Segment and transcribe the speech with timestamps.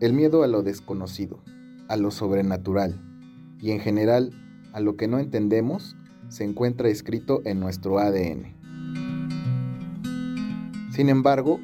[0.00, 1.42] El miedo a lo desconocido,
[1.88, 2.98] a lo sobrenatural
[3.60, 4.32] y en general
[4.72, 5.94] a lo que no entendemos
[6.30, 8.56] se encuentra escrito en nuestro ADN.
[10.90, 11.60] Sin embargo,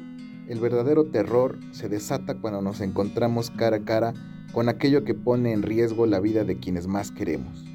[0.47, 4.13] el verdadero terror se desata cuando nos encontramos cara a cara
[4.53, 7.65] con aquello que pone en riesgo la vida de quienes más queremos.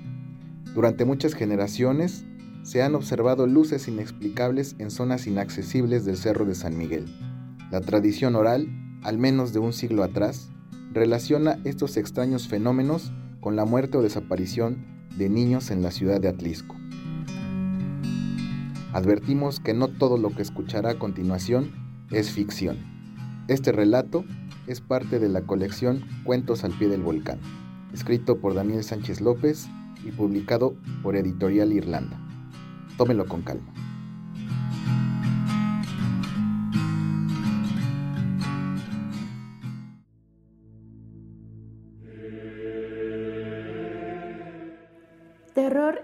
[0.76, 2.24] Durante muchas generaciones
[2.62, 7.06] se han observado luces inexplicables en zonas inaccesibles del Cerro de San Miguel.
[7.72, 8.68] La tradición oral,
[9.02, 10.51] al menos de un siglo atrás,
[10.92, 14.84] relaciona estos extraños fenómenos con la muerte o desaparición
[15.16, 16.76] de niños en la ciudad de Atlisco.
[18.92, 21.72] Advertimos que no todo lo que escuchará a continuación
[22.10, 22.76] es ficción.
[23.48, 24.24] Este relato
[24.66, 27.40] es parte de la colección Cuentos al pie del volcán,
[27.92, 29.68] escrito por Daniel Sánchez López
[30.04, 32.20] y publicado por Editorial Irlanda.
[32.98, 33.81] Tómelo con calma.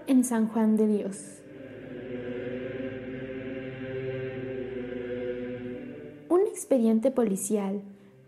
[0.09, 1.39] En San Juan de Dios.
[6.29, 7.83] Un expediente policial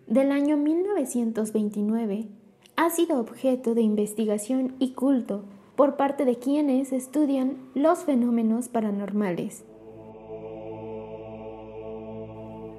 [0.06, 2.28] del año 1929
[2.76, 5.44] ha sido objeto de investigación y culto
[5.76, 9.64] por parte de quienes estudian los fenómenos paranormales.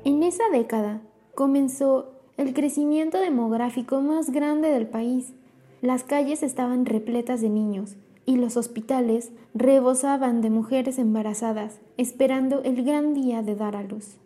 [0.04, 1.02] En esa década
[1.34, 5.32] comenzó el crecimiento demográfico más grande del país.
[5.80, 12.84] Las calles estaban repletas de niños y los hospitales rebosaban de mujeres embarazadas esperando el
[12.84, 14.18] gran día de dar a luz.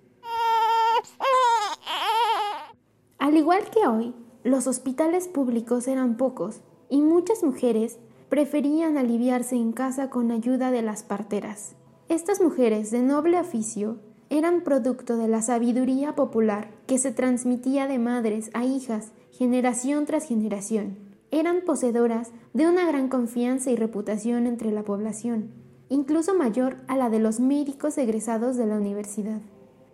[3.19, 9.73] Al igual que hoy, los hospitales públicos eran pocos y muchas mujeres preferían aliviarse en
[9.73, 11.75] casa con ayuda de las parteras.
[12.09, 13.99] Estas mujeres de noble oficio
[14.31, 20.27] eran producto de la sabiduría popular que se transmitía de madres a hijas generación tras
[20.27, 21.06] generación.
[21.31, 25.51] Eran poseedoras de una gran confianza y reputación entre la población,
[25.89, 29.41] incluso mayor a la de los médicos egresados de la universidad.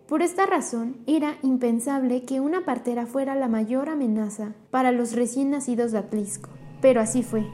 [0.06, 5.50] Por esta razón, era impensable que una partera fuera la mayor amenaza para los recién
[5.50, 6.50] nacidos de Atlisco,
[6.82, 7.46] pero así fue.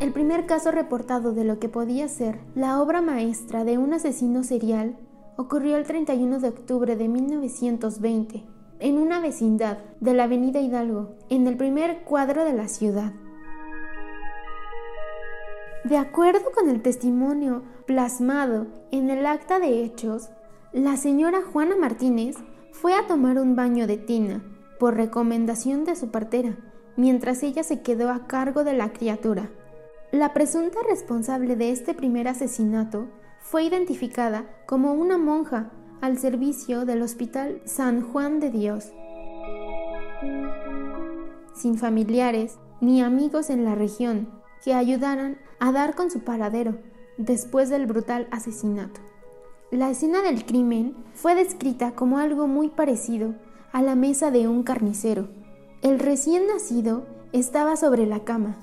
[0.00, 4.42] El primer caso reportado de lo que podía ser la obra maestra de un asesino
[4.42, 4.96] serial
[5.36, 8.47] ocurrió el 31 de octubre de 1920
[8.80, 13.12] en una vecindad de la Avenida Hidalgo, en el primer cuadro de la ciudad.
[15.84, 20.28] De acuerdo con el testimonio plasmado en el acta de hechos,
[20.72, 22.36] la señora Juana Martínez
[22.72, 24.42] fue a tomar un baño de tina
[24.78, 26.56] por recomendación de su partera,
[26.96, 29.50] mientras ella se quedó a cargo de la criatura.
[30.12, 33.08] La presunta responsable de este primer asesinato
[33.40, 35.70] fue identificada como una monja
[36.00, 38.92] al servicio del Hospital San Juan de Dios.
[41.54, 44.28] Sin familiares ni amigos en la región
[44.64, 46.78] que ayudaran a dar con su paradero
[47.16, 49.00] después del brutal asesinato.
[49.70, 53.34] La escena del crimen fue descrita como algo muy parecido
[53.72, 55.28] a la mesa de un carnicero.
[55.82, 58.56] El recién nacido estaba sobre la cama,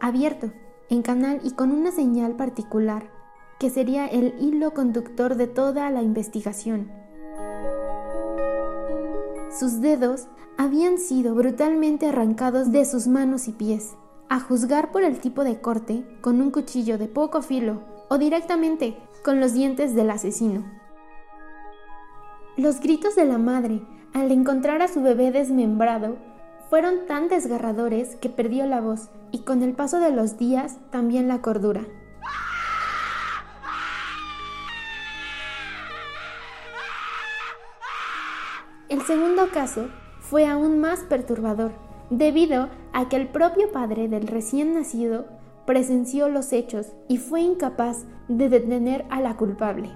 [0.00, 0.52] abierto
[0.90, 3.10] en canal y con una señal particular,
[3.60, 6.90] que sería el hilo conductor de toda la investigación.
[9.56, 13.96] Sus dedos habían sido brutalmente arrancados de sus manos y pies,
[14.30, 18.96] a juzgar por el tipo de corte, con un cuchillo de poco filo o directamente
[19.22, 20.64] con los dientes del asesino.
[22.56, 23.82] Los gritos de la madre
[24.14, 26.16] al encontrar a su bebé desmembrado
[26.70, 31.28] fueron tan desgarradores que perdió la voz y con el paso de los días también
[31.28, 31.84] la cordura.
[38.90, 39.86] El segundo caso
[40.18, 41.70] fue aún más perturbador,
[42.10, 45.26] debido a que el propio padre del recién nacido
[45.64, 49.90] presenció los hechos y fue incapaz de detener a la culpable.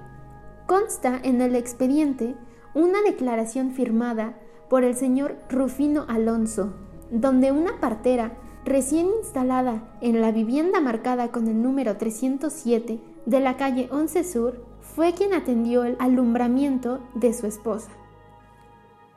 [0.68, 2.36] Consta en el expediente
[2.72, 4.38] una declaración firmada
[4.70, 6.74] por el señor Rufino Alonso,
[7.10, 13.56] donde una partera recién instalada en la vivienda marcada con el número 307 de la
[13.56, 17.90] calle 11 Sur, fue quien atendió el alumbramiento de su esposa.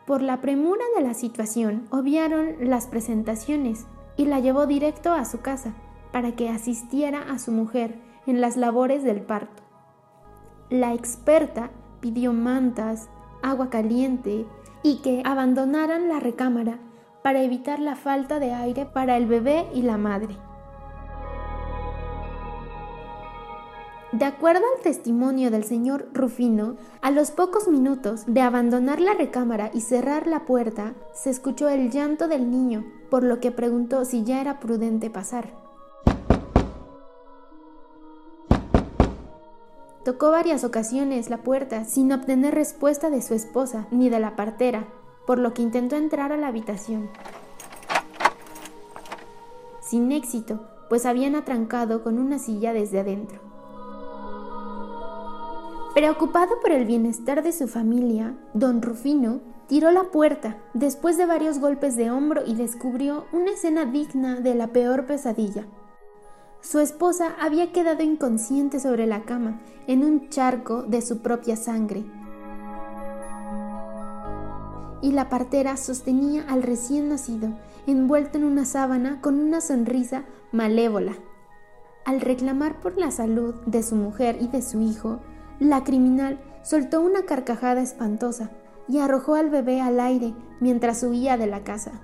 [0.07, 5.41] Por la premura de la situación, obviaron las presentaciones y la llevó directo a su
[5.41, 5.73] casa
[6.13, 9.63] para que asistiera a su mujer en las labores del parto.
[10.69, 13.09] La experta pidió mantas,
[13.43, 14.45] agua caliente
[14.81, 16.79] y que abandonaran la recámara
[17.21, 20.37] para evitar la falta de aire para el bebé y la madre.
[24.17, 29.69] De acuerdo al testimonio del señor Rufino, a los pocos minutos de abandonar la recámara
[29.75, 34.23] y cerrar la puerta, se escuchó el llanto del niño, por lo que preguntó si
[34.23, 35.53] ya era prudente pasar.
[40.03, 44.87] Tocó varias ocasiones la puerta sin obtener respuesta de su esposa ni de la partera,
[45.27, 47.11] por lo que intentó entrar a la habitación.
[49.79, 53.56] Sin éxito, pues habían atrancado con una silla desde adentro.
[55.97, 61.57] Preocupado por el bienestar de su familia, don Rufino tiró la puerta después de varios
[61.57, 65.65] golpes de hombro y descubrió una escena digna de la peor pesadilla.
[66.61, 72.05] Su esposa había quedado inconsciente sobre la cama, en un charco de su propia sangre.
[75.01, 77.57] Y la partera sostenía al recién nacido,
[77.87, 81.13] envuelto en una sábana con una sonrisa malévola.
[82.05, 85.21] Al reclamar por la salud de su mujer y de su hijo,
[85.59, 88.51] la criminal soltó una carcajada espantosa
[88.87, 92.01] y arrojó al bebé al aire mientras huía de la casa.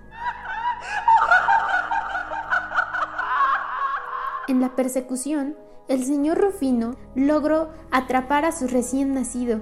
[4.48, 5.56] En la persecución,
[5.88, 9.62] el señor Rufino logró atrapar a su recién nacido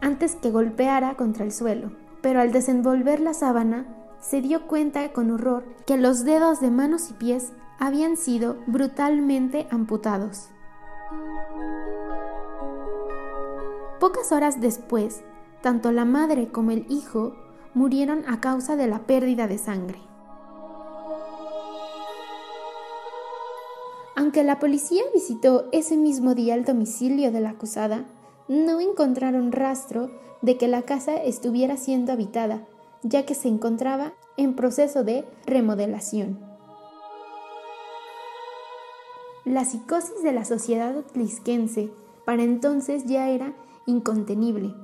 [0.00, 1.92] antes que golpeara contra el suelo,
[2.22, 3.86] pero al desenvolver la sábana
[4.20, 9.66] se dio cuenta con horror que los dedos de manos y pies habían sido brutalmente
[9.70, 10.48] amputados.
[14.02, 15.22] Pocas horas después,
[15.60, 17.36] tanto la madre como el hijo
[17.72, 20.00] murieron a causa de la pérdida de sangre.
[24.16, 28.04] Aunque la policía visitó ese mismo día el domicilio de la acusada,
[28.48, 30.10] no encontraron rastro
[30.40, 32.66] de que la casa estuviera siendo habitada,
[33.04, 36.40] ya que se encontraba en proceso de remodelación.
[39.44, 41.92] La psicosis de la sociedad atlisquense
[42.24, 43.54] para entonces ya era
[43.86, 44.74] incontenible.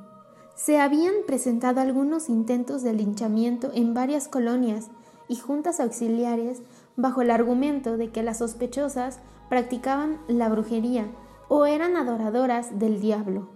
[0.54, 4.88] Se habían presentado algunos intentos de linchamiento en varias colonias
[5.28, 6.62] y juntas auxiliares
[6.96, 11.06] bajo el argumento de que las sospechosas practicaban la brujería
[11.48, 13.48] o eran adoradoras del diablo.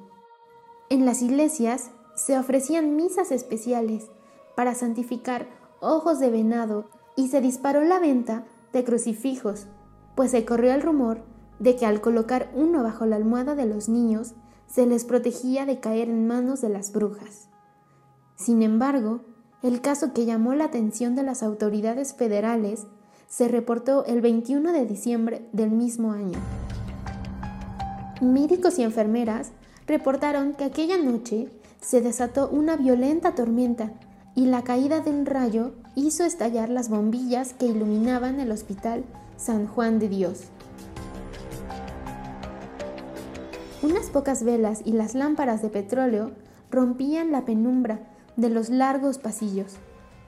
[0.88, 4.10] En las iglesias se ofrecían misas especiales
[4.54, 5.48] para santificar
[5.80, 6.86] ojos de venado
[7.16, 9.66] y se disparó la venta de crucifijos,
[10.14, 11.22] pues se corrió el rumor
[11.58, 14.34] de que al colocar uno bajo la almohada de los niños
[14.72, 17.48] se les protegía de caer en manos de las brujas.
[18.36, 19.20] Sin embargo,
[19.62, 22.86] el caso que llamó la atención de las autoridades federales
[23.28, 26.38] se reportó el 21 de diciembre del mismo año.
[28.22, 29.52] Médicos y enfermeras
[29.86, 31.48] reportaron que aquella noche
[31.82, 33.92] se desató una violenta tormenta
[34.34, 39.04] y la caída de un rayo hizo estallar las bombillas que iluminaban el hospital
[39.36, 40.51] San Juan de Dios.
[43.82, 46.30] Unas pocas velas y las lámparas de petróleo
[46.70, 47.98] rompían la penumbra
[48.36, 49.74] de los largos pasillos.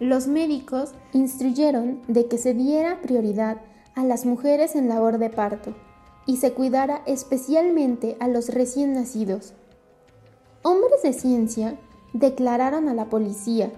[0.00, 3.58] Los médicos instruyeron de que se diera prioridad
[3.94, 5.72] a las mujeres en labor de parto
[6.26, 9.54] y se cuidara especialmente a los recién nacidos.
[10.62, 11.78] Hombres de ciencia
[12.12, 13.70] declararon a la policía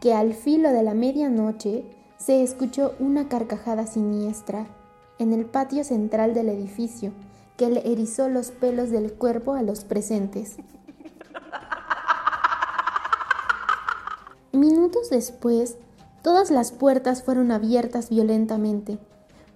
[0.00, 1.84] que al filo de la medianoche
[2.18, 4.66] se escuchó una carcajada siniestra
[5.18, 7.12] en el patio central del edificio
[7.56, 10.56] que le erizó los pelos del cuerpo a los presentes.
[14.52, 15.76] Minutos después,
[16.22, 18.98] todas las puertas fueron abiertas violentamente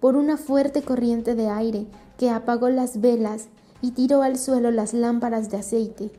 [0.00, 1.86] por una fuerte corriente de aire
[2.18, 3.46] que apagó las velas
[3.80, 6.10] y tiró al suelo las lámparas de aceite,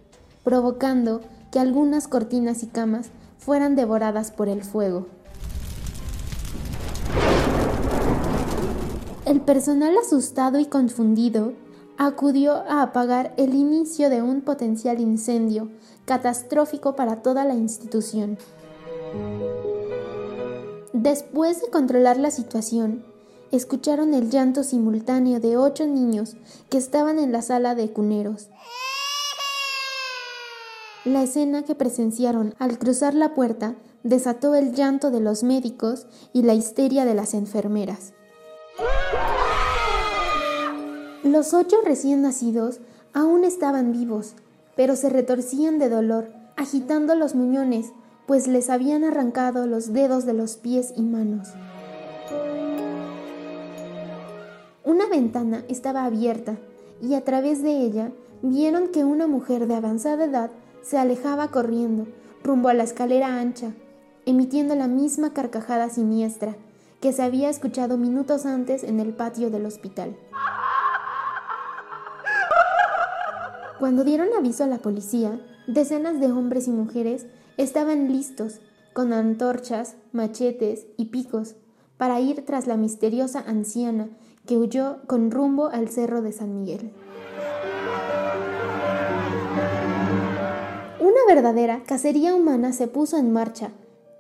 [0.44, 1.22] provocando
[1.52, 5.08] que algunas cortinas y camas fueran devoradas por el fuego.
[9.26, 11.54] El personal asustado y confundido
[12.00, 15.70] acudió a apagar el inicio de un potencial incendio
[16.06, 18.38] catastrófico para toda la institución.
[20.94, 23.04] Después de controlar la situación,
[23.52, 26.38] escucharon el llanto simultáneo de ocho niños
[26.70, 28.48] que estaban en la sala de cuneros.
[31.04, 36.44] La escena que presenciaron al cruzar la puerta desató el llanto de los médicos y
[36.44, 38.14] la histeria de las enfermeras.
[41.24, 42.80] Los ocho recién nacidos
[43.14, 44.36] aún estaban vivos,
[44.78, 47.92] pero se retorcían de dolor, agitando los muñones,
[48.26, 51.50] pues les habían arrancado los dedos de los pies y manos.
[54.86, 56.58] Una ventana estaba abierta
[57.02, 58.12] y a través de ella
[58.42, 62.08] vieron que una mujer de avanzada edad se alejaba corriendo
[62.44, 63.74] rumbo a la escalera ancha,
[64.26, 66.56] emitiendo la misma carcajada siniestra
[67.02, 70.16] que se había escuchado minutos antes en el patio del hospital.
[73.80, 78.60] Cuando dieron aviso a la policía, decenas de hombres y mujeres estaban listos,
[78.92, 81.56] con antorchas, machetes y picos,
[81.98, 84.10] para ir tras la misteriosa anciana
[84.46, 86.92] que huyó con rumbo al cerro de San Miguel.
[91.00, 93.72] Una verdadera cacería humana se puso en marcha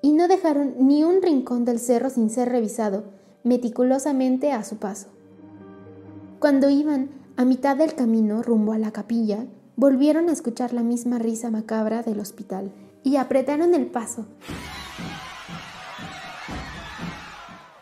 [0.01, 3.03] y no dejaron ni un rincón del cerro sin ser revisado
[3.43, 5.07] meticulosamente a su paso.
[6.39, 9.45] Cuando iban a mitad del camino rumbo a la capilla,
[9.77, 14.25] volvieron a escuchar la misma risa macabra del hospital y apretaron el paso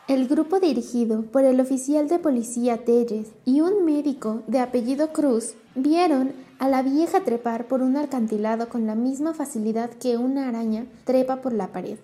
[0.07, 5.55] El grupo dirigido por el oficial de policía Telles y un médico de apellido Cruz
[5.73, 10.85] vieron a la vieja trepar por un acantilado con la misma facilidad que una araña
[11.03, 11.97] trepa por la pared.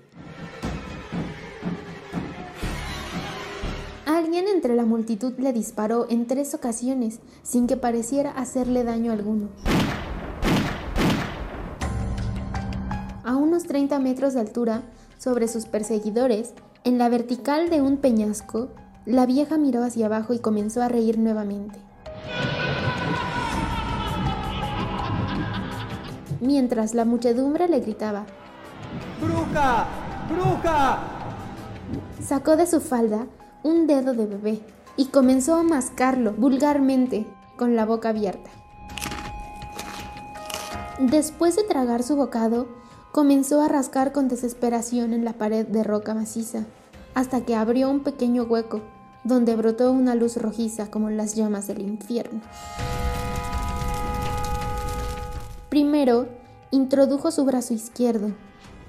[4.24, 9.50] Alguien entre la multitud le disparó en tres ocasiones sin que pareciera hacerle daño alguno.
[13.26, 14.84] A unos 30 metros de altura,
[15.18, 16.54] sobre sus perseguidores,
[16.86, 18.70] en la vertical de un peñasco,
[19.06, 21.78] la vieja miró hacia abajo y comenzó a reír nuevamente.
[26.40, 28.24] Mientras la muchedumbre le gritaba,
[29.20, 29.86] ¡Bruja!
[30.30, 31.00] ¡Bruja!
[32.22, 33.28] Sacó de su falda
[33.64, 34.62] un dedo de bebé
[34.98, 37.26] y comenzó a mascarlo vulgarmente
[37.58, 38.50] con la boca abierta.
[41.00, 42.68] Después de tragar su bocado,
[43.12, 46.66] comenzó a rascar con desesperación en la pared de roca maciza,
[47.16, 48.82] hasta que abrió un pequeño hueco,
[49.24, 52.42] donde brotó una luz rojiza como las llamas del infierno.
[55.70, 56.28] Primero,
[56.72, 58.32] introdujo su brazo izquierdo,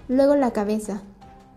[0.09, 1.03] luego la cabeza,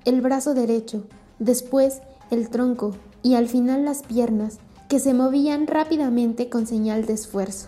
[0.05, 1.05] el brazo derecho,
[1.39, 7.13] después el tronco y al final las piernas, que se movían rápidamente con señal de
[7.13, 7.67] esfuerzo.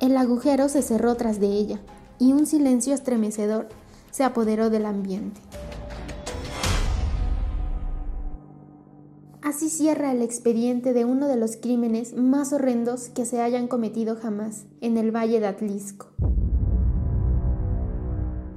[0.00, 1.80] El agujero se cerró tras de ella,
[2.18, 3.68] y un silencio estremecedor
[4.10, 5.40] se apoderó del ambiente.
[9.42, 14.16] Así cierra el expediente de uno de los crímenes más horrendos que se hayan cometido
[14.16, 16.08] jamás en el Valle de Atlisco.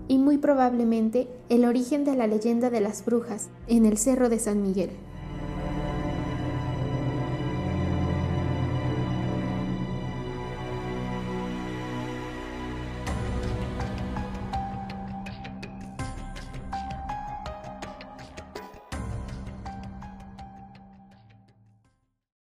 [0.09, 4.39] Y muy probablemente el origen de la leyenda de las brujas en el Cerro de
[4.39, 4.89] San Miguel.